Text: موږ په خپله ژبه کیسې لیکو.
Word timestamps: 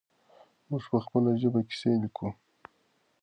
موږ 0.69 0.83
په 0.91 0.97
خپله 1.05 1.31
ژبه 1.41 1.61
کیسې 1.69 1.91
لیکو. 2.03 2.27